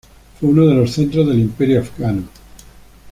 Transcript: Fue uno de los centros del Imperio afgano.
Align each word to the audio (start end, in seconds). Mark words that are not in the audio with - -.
Fue 0.39 0.49
uno 0.49 0.65
de 0.65 0.73
los 0.73 0.93
centros 0.93 1.27
del 1.27 1.39
Imperio 1.41 1.81
afgano. 1.81 2.23